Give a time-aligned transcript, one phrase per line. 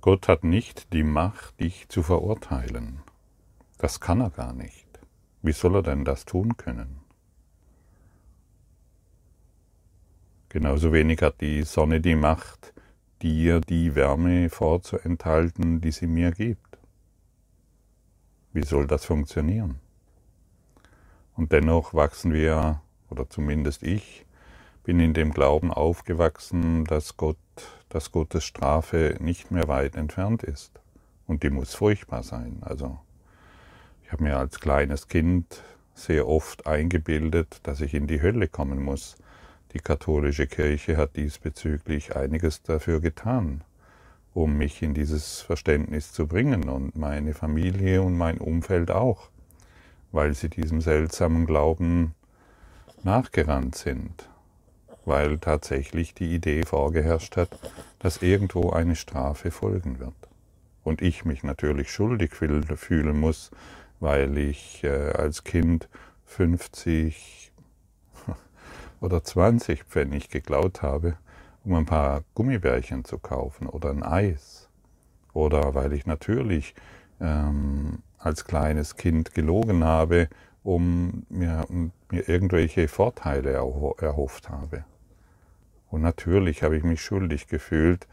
[0.00, 3.02] Gott hat nicht die Macht, dich zu verurteilen.
[3.76, 4.86] Das kann er gar nicht.
[5.42, 7.00] Wie soll er denn das tun können?
[10.48, 12.72] Genauso wenig hat die Sonne die Macht,
[13.20, 16.78] dir die Wärme vorzuenthalten, die sie mir gibt.
[18.52, 19.80] Wie soll das funktionieren?
[21.36, 22.80] Und dennoch wachsen wir,
[23.10, 24.24] oder zumindest ich,
[24.82, 27.36] bin in dem Glauben aufgewachsen, dass Gott
[27.90, 30.80] dass Gottes Strafe nicht mehr weit entfernt ist.
[31.26, 32.58] Und die muss furchtbar sein.
[32.62, 32.98] Also
[34.02, 35.62] ich habe mir als kleines Kind
[35.94, 39.16] sehr oft eingebildet, dass ich in die Hölle kommen muss.
[39.74, 43.62] Die katholische Kirche hat diesbezüglich einiges dafür getan,
[44.34, 49.28] um mich in dieses Verständnis zu bringen und meine Familie und mein Umfeld auch,
[50.12, 52.14] weil sie diesem seltsamen Glauben
[53.02, 54.29] nachgerannt sind
[55.10, 57.50] weil tatsächlich die Idee vorgeherrscht hat,
[57.98, 60.14] dass irgendwo eine Strafe folgen wird.
[60.84, 63.50] Und ich mich natürlich schuldig fühlen muss,
[63.98, 65.88] weil ich äh, als Kind
[66.26, 67.50] 50
[69.00, 71.16] oder 20 Pfennig geklaut habe,
[71.64, 74.68] um ein paar Gummibärchen zu kaufen oder ein Eis.
[75.32, 76.76] Oder weil ich natürlich
[77.20, 80.28] ähm, als kleines Kind gelogen habe,
[80.62, 84.84] um mir, mir irgendwelche Vorteile erhofft habe.
[85.90, 88.06] Und natürlich habe ich mich schuldig gefühlt,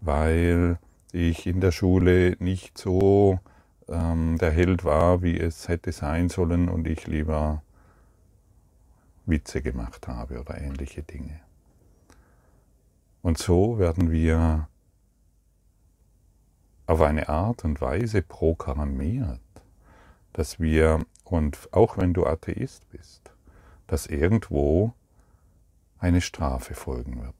[0.00, 0.78] weil
[1.12, 3.40] ich in der Schule nicht so
[3.88, 7.62] ähm, der Held war, wie es hätte sein sollen und ich lieber
[9.26, 11.40] Witze gemacht habe oder ähnliche Dinge.
[13.22, 14.68] Und so werden wir
[16.86, 19.40] auf eine Art und Weise programmiert,
[20.32, 23.32] dass wir, und auch wenn du Atheist bist,
[23.86, 24.94] dass irgendwo
[25.98, 27.34] eine Strafe folgen wird.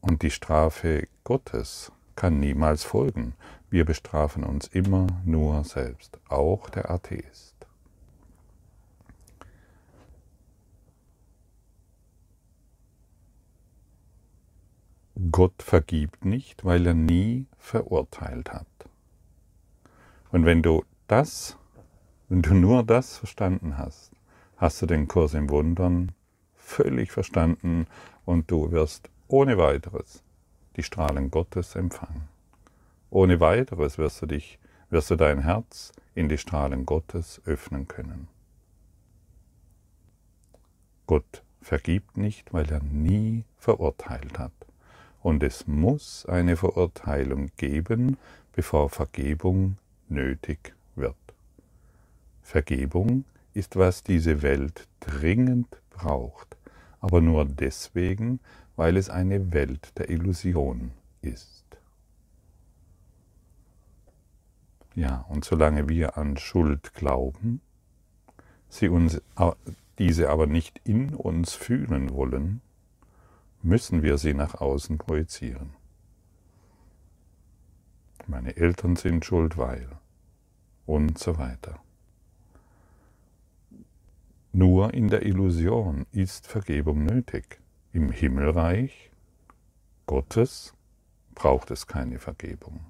[0.00, 3.34] Und die Strafe Gottes kann niemals folgen.
[3.70, 7.56] Wir bestrafen uns immer nur selbst, auch der Atheist.
[15.32, 18.66] Gott vergibt nicht, weil er nie verurteilt hat.
[20.30, 21.56] Und wenn du das,
[22.28, 24.12] wenn du nur das verstanden hast,
[24.56, 26.12] hast du den Kurs im Wundern
[26.54, 27.86] völlig verstanden
[28.24, 30.22] und du wirst ohne weiteres
[30.76, 32.28] die Strahlen Gottes empfangen.
[33.10, 34.58] Ohne weiteres wirst du dich,
[34.90, 38.28] wirst du dein Herz in die Strahlen Gottes öffnen können.
[41.06, 44.52] Gott vergibt nicht, weil er nie verurteilt hat.
[45.22, 48.16] Und es muss eine Verurteilung geben,
[48.52, 49.78] bevor Vergebung
[50.08, 51.16] nötig wird.
[52.42, 53.24] Vergebung
[53.56, 56.56] ist, was diese Welt dringend braucht,
[57.00, 58.40] aber nur deswegen,
[58.76, 61.64] weil es eine Welt der Illusion ist.
[64.94, 67.60] Ja, und solange wir an Schuld glauben,
[68.68, 69.20] sie uns,
[69.98, 72.60] diese aber nicht in uns fühlen wollen,
[73.62, 75.70] müssen wir sie nach außen projizieren.
[78.26, 79.88] Meine Eltern sind schuld, weil
[80.84, 81.80] und so weiter.
[84.58, 87.60] Nur in der Illusion ist Vergebung nötig.
[87.92, 89.10] Im Himmelreich
[90.06, 90.72] Gottes
[91.34, 92.80] braucht es keine Vergebung,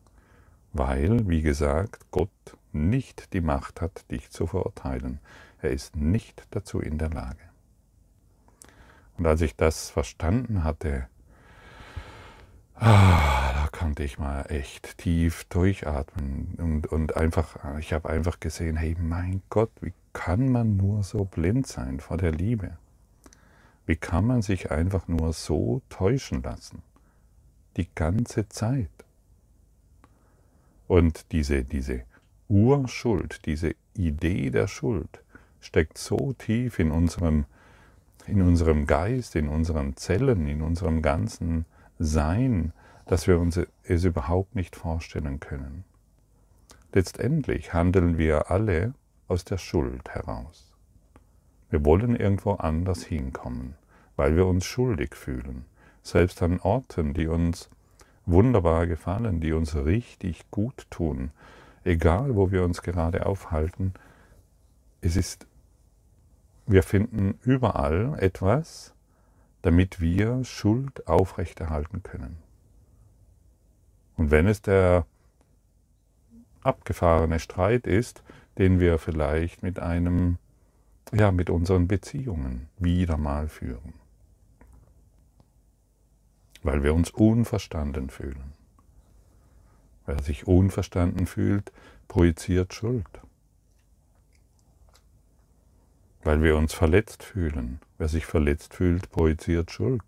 [0.73, 2.31] weil, wie gesagt, Gott
[2.71, 5.19] nicht die Macht hat, dich zu verurteilen.
[5.61, 7.43] Er ist nicht dazu in der Lage.
[9.19, 11.09] Und als ich das verstanden hatte,
[12.77, 13.46] ah,
[13.87, 19.43] konnte ich mal echt tief durchatmen und, und einfach, ich habe einfach gesehen, hey mein
[19.49, 22.79] Gott, wie kann man nur so blind sein vor der Liebe?
[23.87, 26.83] Wie kann man sich einfach nur so täuschen lassen?
[27.77, 28.91] Die ganze Zeit.
[30.89, 32.03] Und diese, diese
[32.49, 35.23] Urschuld, diese Idee der Schuld
[35.61, 37.45] steckt so tief in unserem,
[38.27, 41.67] in unserem Geist, in unseren Zellen, in unserem ganzen
[42.01, 42.73] Sein,
[43.07, 45.85] dass wir uns es überhaupt nicht vorstellen können.
[46.93, 48.95] Letztendlich handeln wir alle
[49.29, 50.73] aus der Schuld heraus.
[51.71, 53.75] Wir wollen irgendwo anders hinkommen,
[54.17, 55.65] weil wir uns schuldig fühlen,
[56.03, 57.69] selbst an Orten, die uns
[58.25, 61.31] wunderbar gefallen, die uns richtig gut tun,
[61.85, 63.95] egal wo wir uns gerade aufhalten,
[65.01, 65.47] es ist,
[66.67, 68.95] wir finden überall etwas,
[69.63, 72.46] damit wir Schuld aufrechterhalten können.
[74.17, 75.07] Und wenn es der
[76.63, 78.23] abgefahrene Streit ist,
[78.59, 80.39] den wir vielleicht mit einem,
[81.13, 83.95] ja, mit unseren Beziehungen wieder mal führen.
[86.67, 88.53] weil wir uns unverstanden fühlen.
[90.05, 91.73] Wer sich unverstanden fühlt,
[92.09, 93.09] projiziert Schuld.
[96.25, 97.81] Weil wir uns verletzt fühlen.
[97.99, 100.03] Wer sich verletzt fühlt, projiziert Schuld.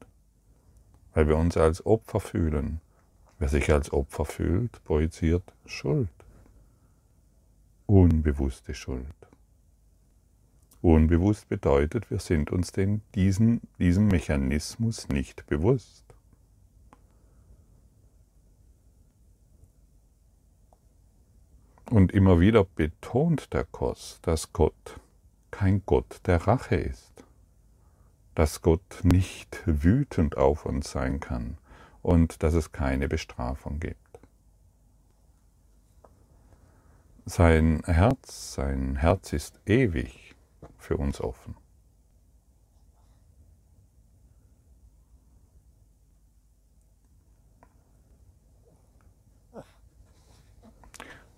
[1.15, 2.81] Weil wir uns als Opfer fühlen.
[3.39, 6.09] Wer sich als Opfer fühlt, projiziert Schuld.
[7.87, 9.07] Unbewusste Schuld.
[10.83, 16.05] Unbewusst bedeutet, wir sind uns denn diesen, diesem Mechanismus nicht bewusst.
[21.91, 25.01] Und immer wieder betont der Kurs, dass Gott
[25.51, 27.25] kein Gott der Rache ist,
[28.35, 31.57] dass Gott nicht wütend auf uns sein kann
[32.09, 34.21] und dass es keine Bestrafung gibt.
[37.27, 40.35] Sein Herz, sein Herz ist ewig
[40.79, 41.55] für uns offen.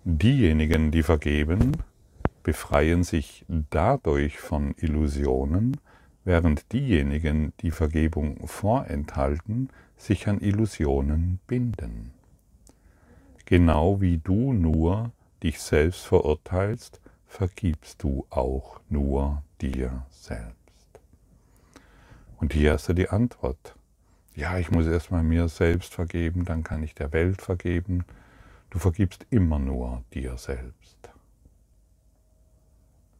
[0.05, 1.83] Diejenigen, die vergeben,
[2.43, 5.81] befreien sich dadurch von Illusionen,
[6.23, 9.69] während diejenigen, die Vergebung vorenthalten,
[10.01, 12.11] sich an Illusionen binden.
[13.45, 15.11] Genau wie du nur
[15.43, 20.55] dich selbst verurteilst, vergibst du auch nur dir selbst.
[22.37, 23.75] Und hier hast du die Antwort.
[24.35, 28.05] Ja, ich muss erstmal mir selbst vergeben, dann kann ich der Welt vergeben,
[28.71, 30.97] Du vergibst immer nur dir selbst.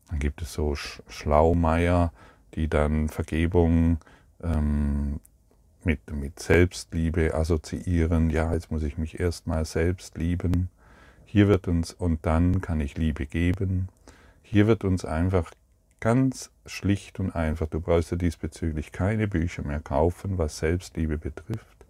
[0.10, 2.14] Dann gibt es so Schlaumeier,
[2.56, 4.00] die dann Vergebung
[4.42, 5.20] ähm,
[5.86, 8.30] mit, mit Selbstliebe assoziieren.
[8.30, 10.70] Ja, jetzt muss ich mich erstmal selbst lieben.
[11.26, 13.90] Hier wird uns, und dann kann ich Liebe geben.
[14.44, 15.52] Hier wird uns einfach
[16.00, 21.86] ganz schlicht und einfach, du brauchst ja diesbezüglich keine Bücher mehr kaufen, was Selbstliebe betrifft.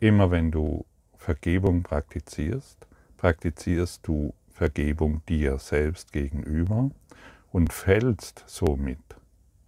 [0.00, 0.84] Immer wenn du
[1.16, 2.86] Vergebung praktizierst,
[3.16, 6.90] praktizierst du Vergebung dir selbst gegenüber
[7.50, 8.98] und fällst somit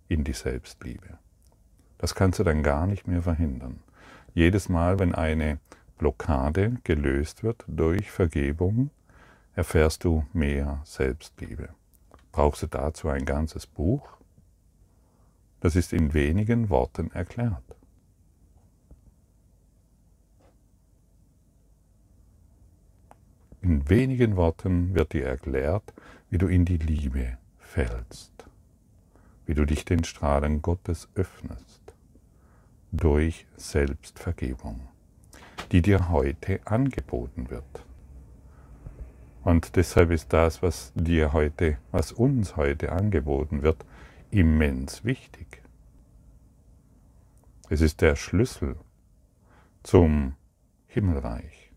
[0.08, 1.18] in die Selbstliebe.
[1.98, 3.80] Das kannst du dann gar nicht mehr verhindern.
[4.34, 5.58] Jedes Mal, wenn eine
[5.98, 8.90] Blockade gelöst wird durch Vergebung,
[9.54, 11.70] erfährst du mehr Selbstliebe.
[12.32, 14.06] Brauchst du dazu ein ganzes Buch?
[15.60, 17.62] Das ist in wenigen Worten erklärt.
[23.62, 25.94] In wenigen Worten wird dir erklärt,
[26.28, 28.32] wie du in die Liebe fällst,
[29.46, 31.85] wie du dich den Strahlen Gottes öffnest
[32.92, 34.88] durch Selbstvergebung,
[35.72, 37.84] die dir heute angeboten wird.
[39.44, 43.84] Und deshalb ist das, was dir heute, was uns heute angeboten wird,
[44.30, 45.62] immens wichtig.
[47.68, 48.76] Es ist der Schlüssel
[49.82, 50.34] zum
[50.86, 51.72] Himmelreich.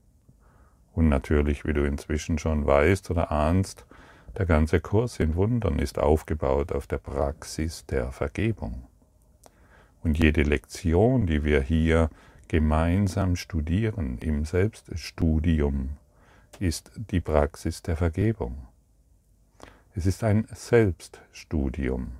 [0.94, 3.86] Und natürlich, wie du inzwischen schon weißt oder ahnst,
[4.38, 8.88] der ganze Kurs in Wundern ist aufgebaut auf der Praxis der Vergebung.
[10.04, 12.10] Und jede Lektion, die wir hier
[12.48, 15.90] gemeinsam studieren im Selbststudium,
[16.60, 18.58] ist die Praxis der Vergebung.
[19.96, 22.12] Es ist ein Selbststudium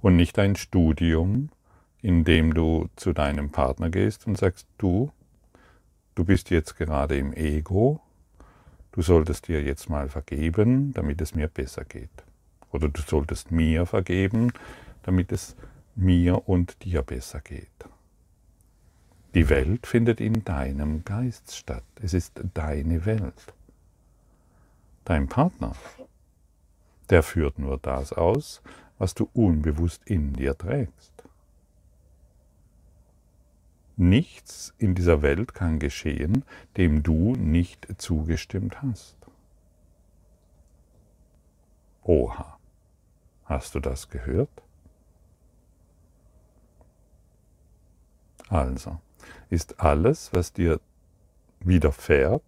[0.00, 1.50] und nicht ein Studium,
[2.02, 5.12] in dem du zu deinem Partner gehst und sagst, du,
[6.14, 8.00] du bist jetzt gerade im Ego,
[8.90, 12.10] du solltest dir jetzt mal vergeben, damit es mir besser geht.
[12.72, 14.52] Oder du solltest mir vergeben,
[15.02, 15.56] damit es
[15.94, 17.68] mir und dir besser geht.
[19.34, 21.84] Die Welt findet in deinem Geist statt.
[22.00, 23.54] Es ist deine Welt.
[25.04, 25.74] Dein Partner,
[27.08, 28.62] der führt nur das aus,
[28.98, 31.12] was du unbewusst in dir trägst.
[33.96, 36.44] Nichts in dieser Welt kann geschehen,
[36.76, 39.16] dem du nicht zugestimmt hast.
[42.02, 42.58] Oha,
[43.44, 44.62] hast du das gehört?
[48.52, 48.98] Also,
[49.48, 50.78] ist alles, was dir
[51.60, 52.42] widerfährt,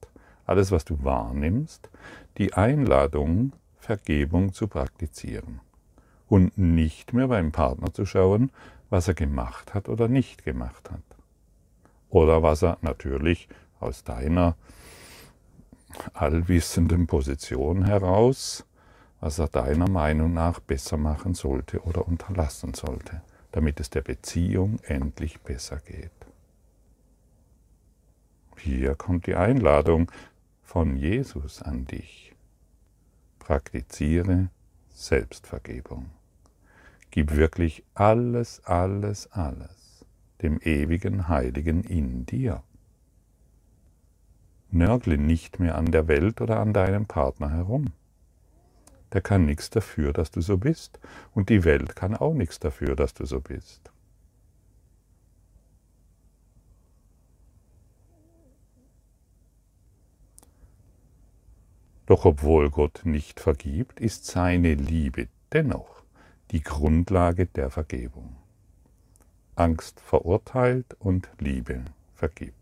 [0.45, 1.89] alles, was du wahrnimmst,
[2.37, 5.61] die Einladung, Vergebung zu praktizieren.
[6.29, 8.51] Und nicht mehr beim Partner zu schauen,
[8.91, 11.01] was er gemacht hat oder nicht gemacht hat.
[12.11, 13.49] Oder was er natürlich
[13.81, 14.57] aus deiner
[16.13, 18.67] allwissenden Position heraus,
[19.21, 23.23] was er deiner Meinung nach besser machen sollte oder unterlassen sollte,
[23.55, 26.11] damit es der Beziehung endlich besser geht.
[28.59, 30.11] Hier kommt die Einladung
[30.65, 32.35] von Jesus an dich.
[33.39, 34.49] Praktiziere
[34.89, 36.11] Selbstvergebung.
[37.13, 40.05] Gib wirklich alles, alles, alles
[40.43, 42.65] dem ewigen Heiligen in dir.
[44.73, 47.93] Nörgle nicht mehr an der Welt oder an deinem Partner herum.
[49.15, 50.99] Der kann nichts dafür, dass du so bist,
[51.35, 53.91] und die Welt kann auch nichts dafür, dass du so bist.
[62.07, 66.03] Doch obwohl Gott nicht vergibt, ist seine Liebe dennoch
[66.51, 68.37] die Grundlage der Vergebung.
[69.55, 72.55] Angst verurteilt und Liebe vergibt.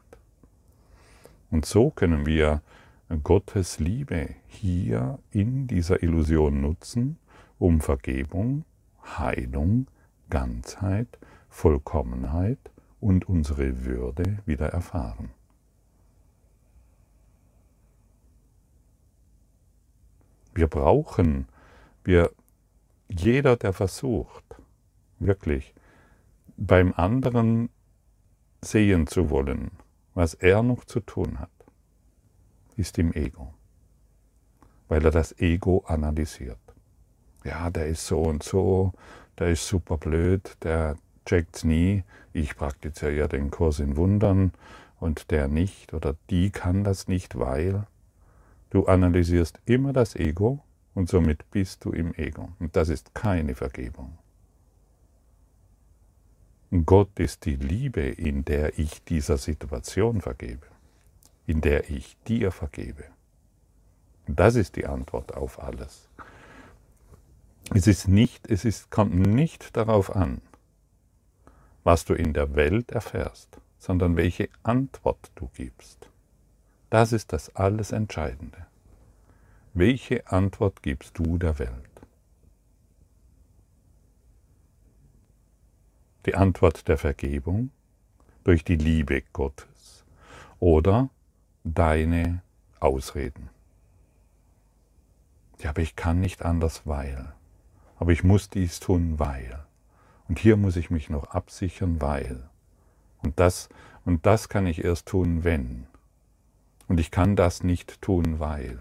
[1.51, 2.61] Und so können wir
[3.21, 7.19] Gottes Liebe hier in dieser Illusion nutzen,
[7.59, 8.65] um Vergebung,
[9.19, 9.87] Heilung,
[10.31, 12.59] Ganzheit, Vollkommenheit
[13.01, 15.31] und unsere Würde wieder erfahren.
[20.55, 21.49] Wir brauchen,
[22.05, 22.31] wir,
[23.09, 24.45] jeder, der versucht,
[25.19, 25.75] wirklich
[26.57, 27.71] beim anderen
[28.61, 29.71] sehen zu wollen,
[30.15, 31.51] was er noch zu tun hat,
[32.83, 33.55] ist im Ego,
[34.89, 36.59] weil er das Ego analysiert.
[37.45, 38.93] Ja, der ist so und so,
[39.39, 44.53] der ist super blöd, der checkt's nie, ich praktiziere ja den Kurs in Wundern
[44.99, 47.87] und der nicht oder die kann das nicht, weil
[48.71, 52.49] du analysierst immer das Ego und somit bist du im Ego.
[52.59, 54.19] Und das ist keine Vergebung.
[56.85, 60.67] Gott ist die Liebe, in der ich dieser Situation vergebe,
[61.47, 63.05] in der ich dir vergebe.
[64.27, 66.09] Das ist die Antwort auf alles.
[67.75, 70.41] Es ist nicht, es ist, kommt nicht darauf an,
[71.85, 76.09] was du in der Welt erfährst, sondern welche Antwort du gibst.
[76.91, 78.67] Das ist das alles Entscheidende.
[79.75, 81.93] Welche Antwort gibst du der Welt?
[86.27, 87.71] die Antwort der Vergebung
[88.45, 90.05] durch die Liebe Gottes
[90.61, 91.11] oder
[91.65, 92.43] deine
[92.81, 93.51] Ausreden.
[95.61, 97.33] Ja, aber ich kann nicht anders, weil.
[97.97, 99.65] Aber ich muss dies tun, weil.
[100.29, 102.49] Und hier muss ich mich noch absichern, weil.
[103.23, 103.69] Und das,
[104.05, 105.87] und das kann ich erst tun, wenn.
[106.89, 108.81] Und ich kann das nicht tun, weil.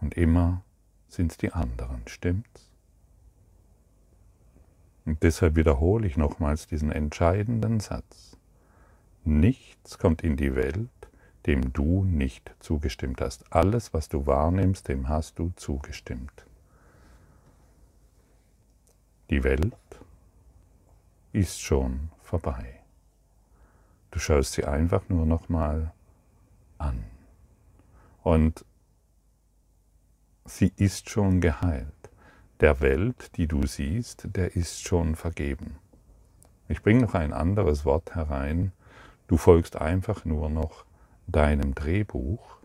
[0.00, 0.62] Und immer
[1.08, 2.70] sind es die anderen, stimmt's?
[5.06, 8.29] Und deshalb wiederhole ich nochmals diesen entscheidenden Satz.
[9.24, 10.88] Nichts kommt in die Welt,
[11.46, 13.52] dem du nicht zugestimmt hast.
[13.52, 16.46] Alles, was du wahrnimmst, dem hast du zugestimmt.
[19.30, 19.76] Die Welt
[21.32, 22.80] ist schon vorbei.
[24.10, 25.92] Du schaust sie einfach nur nochmal
[26.78, 27.04] an.
[28.22, 28.64] Und
[30.44, 31.94] sie ist schon geheilt
[32.60, 35.76] der Welt, die du siehst, der ist schon vergeben.
[36.68, 38.72] Ich bringe noch ein anderes Wort herein.
[39.30, 40.84] Du folgst einfach nur noch
[41.28, 42.58] deinem Drehbuch.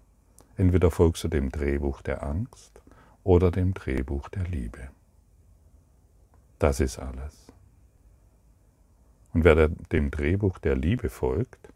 [0.58, 2.82] Entweder folgst du dem Drehbuch der Angst
[3.24, 4.90] oder dem Drehbuch der Liebe.
[6.58, 7.54] Das ist alles.
[9.32, 11.70] Und wer dem Drehbuch der Liebe folgt,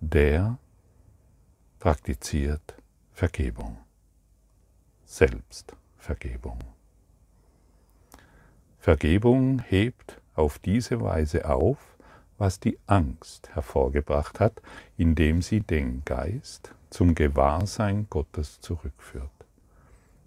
[0.00, 0.58] der
[1.78, 2.74] praktiziert
[3.12, 3.78] Vergebung.
[5.06, 6.58] Selbstvergebung.
[8.78, 11.78] Vergebung hebt auf diese Weise auf,
[12.38, 14.62] was die Angst hervorgebracht hat,
[14.96, 19.30] indem sie den Geist zum Gewahrsein Gottes zurückführt.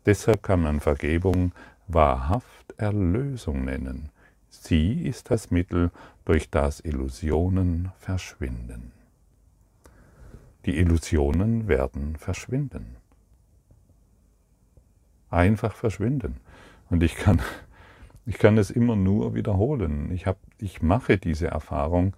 [0.06, 1.54] Deshalb kann man Vergebung
[1.88, 4.10] wahrhaft Erlösung nennen.
[4.50, 5.92] Sie ist das Mittel,
[6.26, 8.92] durch das Illusionen verschwinden.
[10.66, 12.98] Die Illusionen werden verschwinden.
[15.30, 16.38] Einfach verschwinden.
[16.90, 17.42] Und ich kann
[18.26, 20.12] ich kann es immer nur wiederholen.
[20.12, 22.16] Ich, hab, ich mache diese Erfahrung.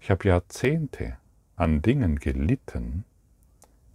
[0.00, 1.16] Ich habe Jahrzehnte
[1.56, 3.04] an Dingen gelitten,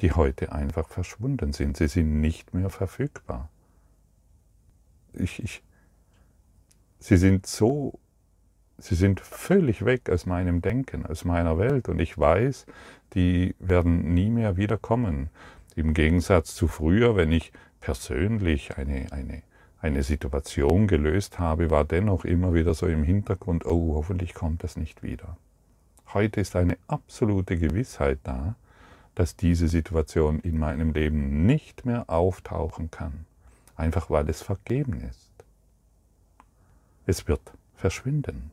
[0.01, 1.77] die heute einfach verschwunden sind.
[1.77, 3.49] Sie sind nicht mehr verfügbar.
[5.13, 5.63] Ich, ich,
[6.99, 7.99] sie sind so,
[8.77, 11.89] sie sind völlig weg aus meinem Denken, aus meiner Welt.
[11.89, 12.67] Und ich weiß,
[13.15, 15.31] die werden nie mehr wiederkommen.
[15.75, 19.41] Im Gegensatz zu früher, wenn ich persönlich eine, eine
[19.79, 24.75] eine Situation gelöst habe, war dennoch immer wieder so im Hintergrund, oh, hoffentlich kommt das
[24.75, 25.37] nicht wieder.
[26.13, 28.55] Heute ist eine absolute Gewissheit da,
[29.13, 33.25] dass diese Situation in meinem Leben nicht mehr auftauchen kann,
[33.75, 35.31] einfach weil es vergeben ist.
[37.05, 37.41] Es wird
[37.75, 38.51] verschwinden,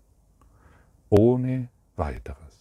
[1.11, 2.54] ohne weiteres.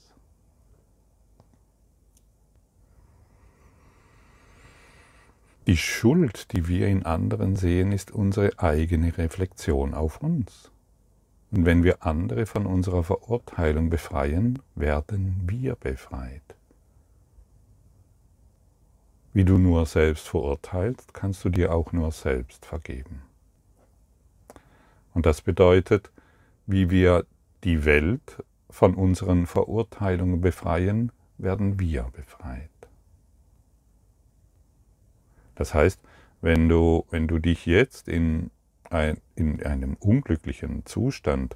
[5.65, 10.71] Die Schuld, die wir in anderen sehen, ist unsere eigene Reflexion auf uns.
[11.51, 16.41] Und wenn wir andere von unserer Verurteilung befreien, werden wir befreit.
[19.31, 23.21] Wie du nur selbst verurteilst, kannst du dir auch nur selbst vergeben.
[25.13, 26.11] Und das bedeutet,
[26.65, 27.25] wie wir
[27.63, 32.72] die Welt von unseren Verurteilungen befreien, werden wir befreit.
[35.55, 35.99] Das heißt,
[36.41, 38.51] wenn du, wenn du dich jetzt in,
[38.89, 41.55] ein, in einem unglücklichen Zustand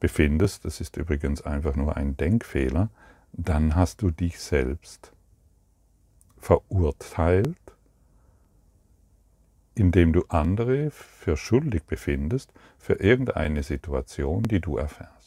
[0.00, 2.90] befindest, das ist übrigens einfach nur ein Denkfehler,
[3.32, 5.12] dann hast du dich selbst
[6.38, 7.56] verurteilt,
[9.74, 15.21] indem du andere für schuldig befindest für irgendeine Situation, die du erfährst.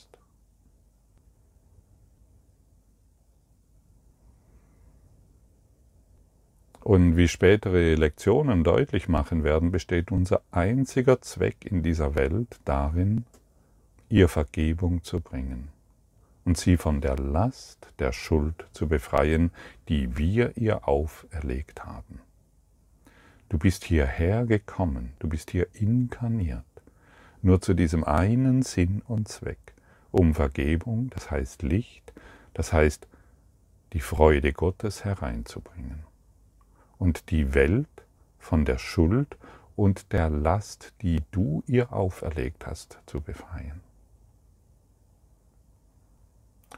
[6.85, 13.25] Und wie spätere Lektionen deutlich machen werden, besteht unser einziger Zweck in dieser Welt darin,
[14.07, 15.69] ihr Vergebung zu bringen
[16.43, 19.49] und sie von der Last der Schuld zu befreien,
[19.89, 22.19] die wir ihr auferlegt haben.
[23.49, 26.65] Du bist hierher gekommen, du bist hier inkarniert,
[27.41, 29.73] nur zu diesem einen Sinn und Zweck,
[30.11, 32.13] um Vergebung, das heißt Licht,
[32.53, 33.07] das heißt
[33.93, 36.03] die Freude Gottes hereinzubringen
[37.05, 38.03] und die Welt
[38.39, 39.37] von der Schuld
[39.75, 43.81] und der Last, die du ihr auferlegt hast, zu befreien.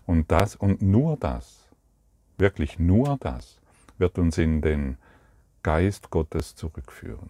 [0.06, 1.70] Und das und nur das,
[2.38, 3.62] wirklich nur das,
[3.98, 4.98] wird uns in den
[5.64, 7.30] Geist Gottes zurückführen.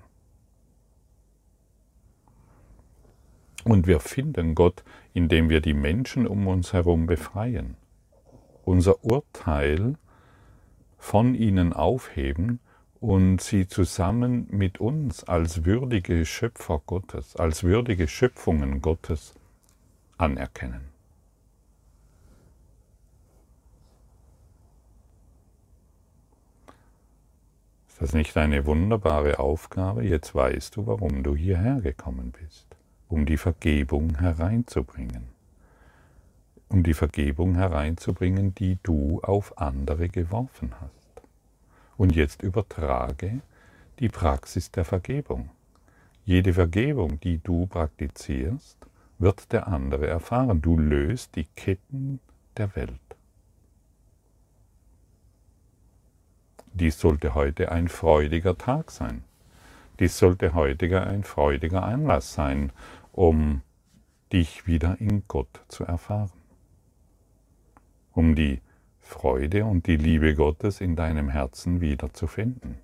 [3.64, 7.78] Und wir finden Gott, indem wir die Menschen um uns herum befreien,
[8.66, 10.00] unser Urteil
[10.98, 12.60] von ihnen aufheben
[13.00, 19.34] und sie zusammen mit uns als würdige Schöpfer Gottes, als würdige Schöpfungen Gottes
[20.18, 20.82] anerkennen.
[27.88, 30.04] Ist das nicht eine wunderbare Aufgabe?
[30.04, 32.68] Jetzt weißt du, warum du hierher gekommen bist,
[33.10, 35.24] um die Vergebung hereinzubringen.
[36.70, 41.07] Um die Vergebung hereinzubringen, die du auf andere geworfen hast.
[41.98, 43.42] Und jetzt übertrage
[44.00, 45.50] die Praxis der Vergebung.
[46.26, 48.78] Jede Vergebung, die du praktizierst,
[49.18, 50.62] wird der andere erfahren.
[50.62, 52.20] Du löst die Ketten
[52.56, 53.00] der Welt.
[56.74, 59.24] Dies sollte heute ein freudiger Tag sein.
[60.00, 62.72] Dies sollte heute ein freudiger Anlass sein,
[63.14, 63.64] um
[64.32, 66.30] dich wieder in Gott zu erfahren.
[68.14, 68.62] Um die
[69.08, 72.78] Freude und die Liebe Gottes in deinem Herzen wiederzufinden.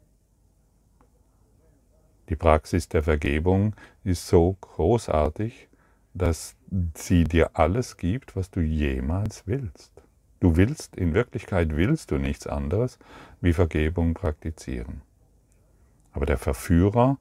[2.29, 5.67] Die Praxis der Vergebung ist so großartig,
[6.13, 6.55] dass
[6.95, 9.91] sie dir alles gibt, was du jemals willst.
[10.39, 12.99] Du willst, in Wirklichkeit willst du nichts anderes,
[13.41, 15.01] wie Vergebung praktizieren.
[16.11, 17.17] Aber der Verführer,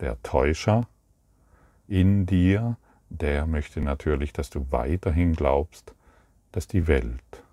[0.00, 0.88] der Täuscher
[1.88, 2.76] in dir,
[3.08, 5.94] der möchte natürlich, dass du weiterhin glaubst,
[6.52, 7.44] dass die Welt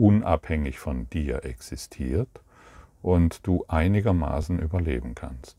[0.00, 2.40] unabhängig von dir existiert
[3.02, 5.56] und du einigermaßen überleben kannst.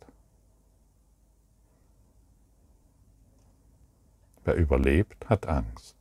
[4.44, 5.96] Wer überlebt, hat Angst.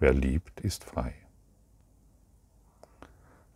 [0.00, 1.14] Wer liebt, ist frei.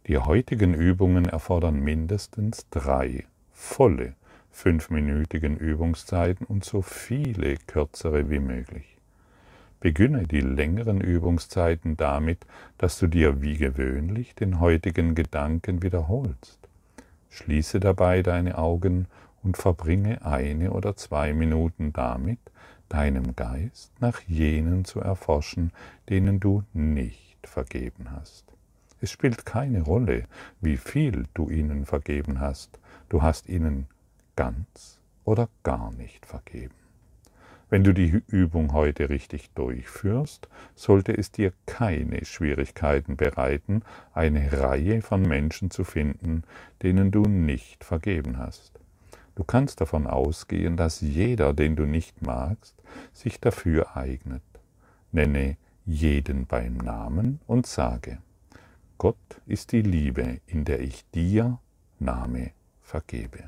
[0.06, 4.14] Die heutigen Übungen erfordern mindestens drei volle
[4.52, 8.91] fünfminütigen Übungszeiten und so viele kürzere wie möglich.
[9.82, 12.46] Beginne die längeren Übungszeiten damit,
[12.78, 16.60] dass du dir wie gewöhnlich den heutigen Gedanken wiederholst.
[17.30, 19.08] Schließe dabei deine Augen
[19.42, 22.38] und verbringe eine oder zwei Minuten damit,
[22.88, 25.72] deinem Geist nach jenen zu erforschen,
[26.08, 28.44] denen du nicht vergeben hast.
[29.00, 30.26] Es spielt keine Rolle,
[30.60, 33.88] wie viel du ihnen vergeben hast, du hast ihnen
[34.36, 36.81] ganz oder gar nicht vergeben.
[37.72, 43.80] Wenn du die Übung heute richtig durchführst, sollte es dir keine Schwierigkeiten bereiten,
[44.12, 46.42] eine Reihe von Menschen zu finden,
[46.82, 48.78] denen du nicht vergeben hast.
[49.36, 52.74] Du kannst davon ausgehen, dass jeder, den du nicht magst,
[53.14, 54.42] sich dafür eignet.
[55.10, 55.56] Nenne
[55.86, 58.18] jeden beim Namen und sage,
[58.98, 61.58] Gott ist die Liebe, in der ich dir,
[61.98, 62.50] Name,
[62.82, 63.44] vergebe.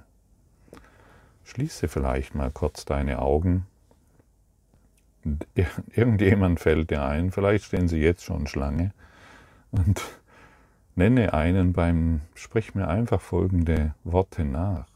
[1.43, 3.67] Schließe vielleicht mal kurz deine Augen
[5.95, 8.93] irgendjemand fällt dir ein, vielleicht stehen sie jetzt schon Schlange,
[9.71, 10.03] und
[10.95, 14.87] nenne einen beim, sprich mir einfach folgende Worte nach.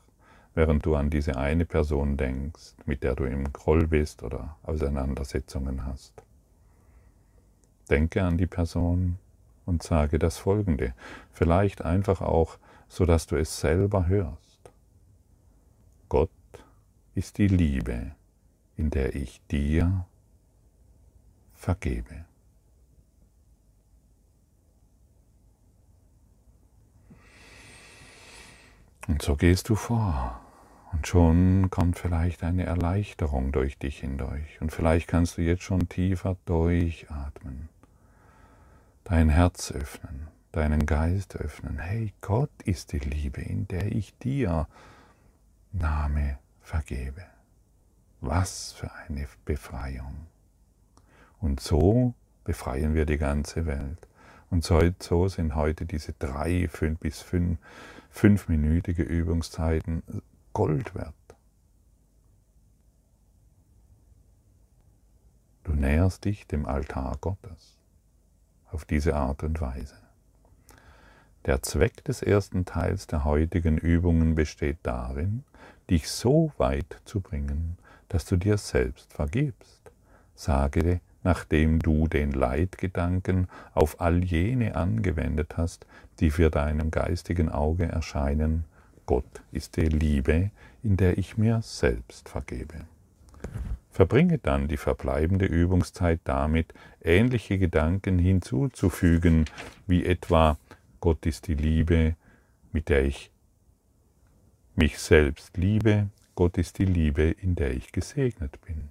[0.59, 5.87] während du an diese eine Person denkst, mit der du im Groll bist oder Auseinandersetzungen
[5.87, 6.13] hast.
[7.89, 9.19] Denke an die Person
[9.67, 10.95] und sage das Folgende,
[11.33, 14.73] vielleicht einfach auch, so dass du es selber hörst.
[16.09, 16.31] Gott
[17.15, 18.13] ist die Liebe,
[18.77, 20.07] in der ich dir
[21.59, 22.25] vergebe.
[29.09, 30.41] Und so gehst du vor.
[30.93, 34.61] Und schon kommt vielleicht eine Erleichterung durch dich hindurch.
[34.61, 37.69] Und vielleicht kannst du jetzt schon tiefer durchatmen.
[39.05, 41.79] Dein Herz öffnen, deinen Geist öffnen.
[41.79, 44.67] Hey, Gott ist die Liebe, in der ich dir
[45.73, 47.25] Name vergebe.
[48.21, 50.27] Was für eine Befreiung.
[51.41, 54.09] Und so befreien wir die ganze Welt.
[54.51, 57.59] Und so, sind heute diese drei fünf bis fünf,
[58.11, 60.03] fünfminütige Übungszeiten
[60.53, 61.15] Gold wert.
[65.65, 67.77] Du näherst dich dem Altar Gottes
[68.71, 69.97] auf diese Art und Weise.
[71.45, 75.45] Der Zweck des ersten Teils der heutigen Übungen besteht darin,
[75.91, 77.77] dich so weit zu bringen,
[78.09, 79.93] dass du dir selbst vergibst.
[80.35, 85.85] Sage dir, nachdem du den Leitgedanken auf all jene angewendet hast,
[86.21, 88.65] die für deinem geistigen Auge erscheinen,
[89.05, 90.51] Gott ist die Liebe,
[90.83, 92.87] in der ich mir selbst vergebe.
[93.91, 96.73] Verbringe dann die verbleibende Übungszeit damit,
[97.05, 99.45] ähnliche Gedanken hinzuzufügen,
[99.87, 100.57] wie etwa
[100.99, 102.17] Gott ist die Liebe,
[102.73, 103.31] mit der ich
[104.77, 108.89] mich selbst liebe, Gott ist die Liebe, in der ich gesegnet bin.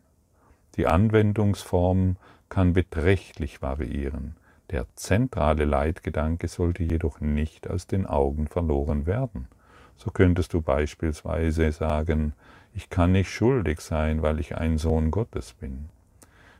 [0.77, 2.17] Die Anwendungsform
[2.49, 4.35] kann beträchtlich variieren.
[4.69, 9.47] Der zentrale Leitgedanke sollte jedoch nicht aus den Augen verloren werden.
[9.95, 12.33] So könntest du beispielsweise sagen,
[12.75, 15.89] ich kann nicht schuldig sein, weil ich ein Sohn Gottes bin.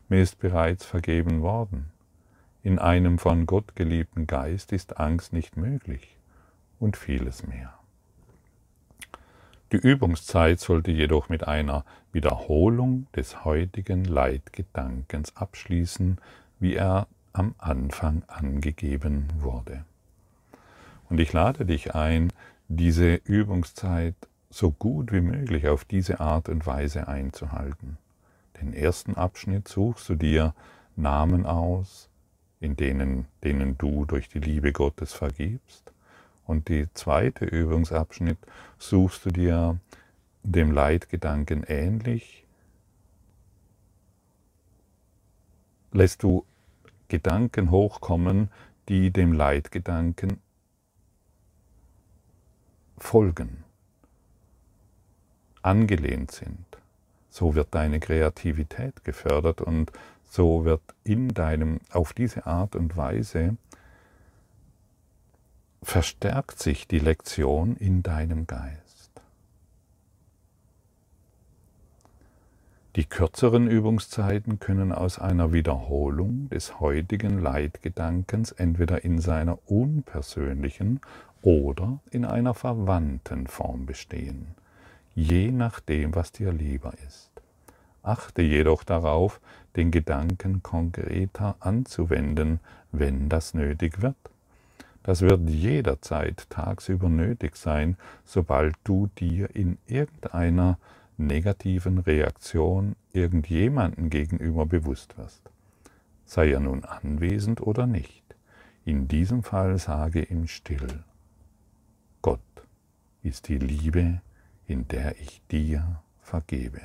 [0.10, 1.92] Mir ist bereits vergeben worden.
[2.64, 6.18] In einem von Gott geliebten Geist ist Angst nicht möglich
[6.80, 7.77] und vieles mehr.
[9.72, 16.20] Die Übungszeit sollte jedoch mit einer Wiederholung des heutigen Leitgedankens abschließen,
[16.60, 19.84] wie er am Anfang angegeben wurde.
[21.10, 22.32] Und ich lade dich ein,
[22.70, 24.16] diese Übungszeit
[24.50, 27.98] so gut wie möglich auf diese Art und Weise einzuhalten.
[28.62, 30.54] Den ersten Abschnitt suchst du dir
[30.96, 32.10] Namen aus,
[32.60, 35.92] in denen, denen du durch die Liebe Gottes vergibst.
[36.46, 38.38] Und die zweite Übungsabschnitt
[38.78, 39.80] suchst du dir
[40.44, 42.46] dem Leitgedanken ähnlich,
[45.92, 46.46] lässt du
[47.08, 48.50] Gedanken hochkommen,
[48.90, 50.40] die dem Leitgedanken
[52.98, 53.64] folgen,
[55.62, 56.66] angelehnt sind.
[57.30, 59.92] So wird deine Kreativität gefördert und
[60.26, 63.58] so wird in deinem, auf diese Art und Weise
[65.82, 68.88] verstärkt sich die Lektion in deinem Geist.
[72.98, 81.00] Die kürzeren Übungszeiten können aus einer Wiederholung des heutigen Leitgedankens entweder in seiner unpersönlichen
[81.44, 84.56] oder in einer verwandten Form bestehen,
[85.14, 87.30] je nachdem, was dir lieber ist.
[88.02, 89.42] Achte jedoch darauf,
[89.76, 92.60] den Gedanken konkreter anzuwenden,
[92.92, 94.16] wenn das nötig wird.
[95.08, 100.78] Das wird jederzeit tagsüber nötig sein, sobald du dir in irgendeiner
[101.16, 105.50] negativen Reaktion irgendjemanden gegenüber bewusst wirst.
[106.26, 108.22] Sei er nun anwesend oder nicht.
[108.84, 111.06] In diesem Fall sage ihm still,
[112.22, 112.42] Gott
[113.24, 114.20] ist die Liebe,
[114.66, 116.82] in der ich dir vergebe.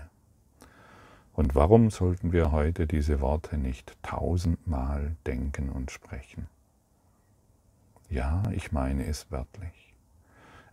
[1.32, 6.46] Und warum sollten wir heute diese Worte nicht tausendmal denken und sprechen?
[8.12, 9.94] Ja, ich meine es wörtlich.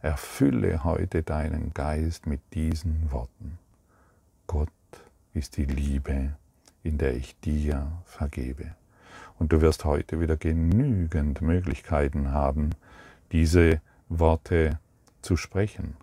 [0.01, 3.57] Erfülle heute deinen Geist mit diesen Worten.
[4.45, 4.69] Gott
[5.33, 6.33] ist die Liebe,
[6.83, 8.75] in der ich dir vergebe.
[9.37, 12.71] Und du wirst heute wieder genügend Möglichkeiten haben,
[13.31, 14.77] diese Worte
[15.21, 15.95] zu sprechen.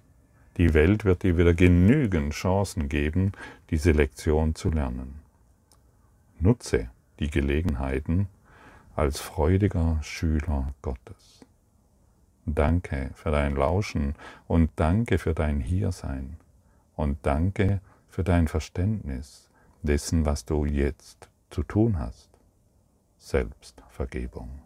[0.57, 3.33] Die Welt wird dir wieder genügend Chancen geben,
[3.69, 5.17] diese Lektion zu lernen.
[6.41, 8.27] Nutze die Gelegenheiten,
[8.97, 11.45] als freudiger Schüler Gottes.
[12.47, 14.15] Danke für dein Lauschen
[14.49, 16.39] und danke für dein Hiersein
[16.95, 19.51] und danke für dein Verständnis
[19.83, 22.31] dessen, was du jetzt zu tun hast.
[23.19, 24.66] Selbstvergebung.